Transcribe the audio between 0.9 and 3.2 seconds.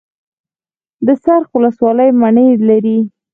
د څرخ ولسوالۍ مڼې لري